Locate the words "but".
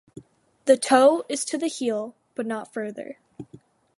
2.33-2.47